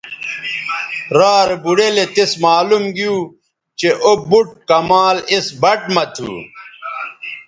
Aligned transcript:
را 1.17 1.35
رے 1.47 1.55
بوڑیلے 1.63 2.05
تس 2.15 2.31
معلوم 2.45 2.83
گیو 2.95 3.15
چہء 3.79 3.97
او 4.05 4.13
بُٹ 4.29 4.47
کمال 4.69 5.17
اِس 5.33 5.47
بَٹ 5.61 5.79
مہ 5.93 6.03
تھو 6.15 6.31